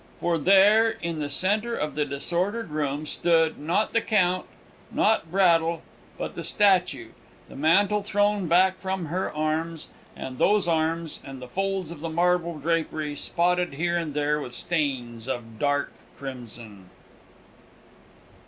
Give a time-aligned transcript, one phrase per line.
[0.19, 4.47] For there, in the centre of the disordered room, stood not the Count,
[4.91, 5.83] not Braddle
[6.17, 7.09] but the statue,
[7.47, 12.09] the mantle thrown back from her arms, and those arms, and the folds of the
[12.09, 16.89] marble drapery, spotted here and there with stains of dark crimson!